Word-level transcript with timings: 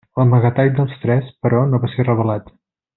L'amagatall 0.19 0.71
dels 0.79 0.95
tres, 1.03 1.29
però, 1.47 1.61
no 1.75 1.85
va 1.87 1.91
ser 1.95 2.11
revelat. 2.11 2.55